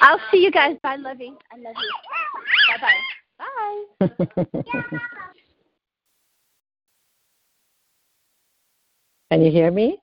[0.00, 0.76] I'll see you guys.
[0.82, 1.32] Bye, Lovey.
[1.52, 1.92] I love you.
[2.78, 3.00] Bye-bye.
[3.38, 5.00] Bye.
[9.30, 9.98] Can you hear me?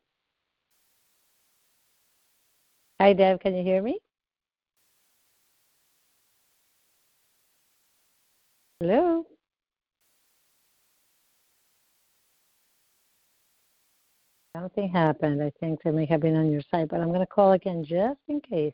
[3.02, 3.42] Hi, Deb.
[3.42, 4.00] Can you hear me?
[8.80, 9.26] Hello?
[14.56, 15.42] Something happened.
[15.44, 17.84] I think they may have been on your side, but I'm going to call again
[17.84, 18.74] just in case.